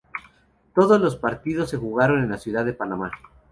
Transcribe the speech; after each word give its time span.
Todos 0.73 0.99
los 0.99 1.15
partidos 1.15 1.69
se 1.69 1.77
jugaron 1.77 2.23
en 2.23 2.39
Ciudad 2.39 2.65
de 2.65 2.73
Panamá. 2.73 3.11